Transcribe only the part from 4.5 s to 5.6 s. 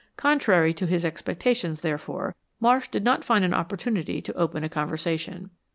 a conversation.